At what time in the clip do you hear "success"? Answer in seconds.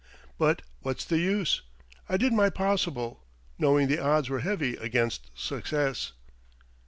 5.35-6.13